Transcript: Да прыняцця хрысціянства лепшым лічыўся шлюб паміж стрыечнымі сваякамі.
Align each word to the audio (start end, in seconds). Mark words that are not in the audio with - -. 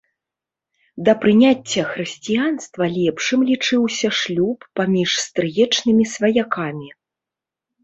Да 1.09 1.13
прыняцця 1.25 1.83
хрысціянства 1.89 2.83
лепшым 2.95 3.39
лічыўся 3.51 4.07
шлюб 4.23 4.57
паміж 4.81 5.09
стрыечнымі 5.27 6.03
сваякамі. 6.17 6.89